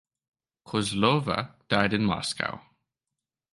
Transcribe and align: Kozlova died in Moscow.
Kozlova 0.65 1.53
died 1.69 1.93
in 1.93 2.03
Moscow. 2.05 2.59